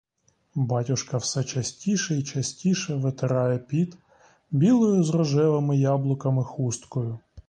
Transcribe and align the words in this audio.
Батюшка 0.55 1.17
все 1.17 1.43
частіше 1.43 2.15
й 2.15 2.23
частіше 2.23 2.95
витирає 2.95 3.59
піт 3.59 3.97
білою 4.51 5.03
з 5.03 5.09
рожевими 5.09 5.77
яблуками 5.77 6.43
хусткою. 6.43 7.19